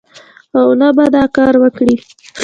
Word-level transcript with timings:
او 0.59 0.69
نه 0.79 0.89
به 0.95 1.05
دا 1.15 1.23
کار 1.37 1.53
وکړي 1.59 1.95